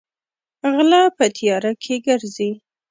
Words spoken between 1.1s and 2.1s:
پۀ تيارۀ کښې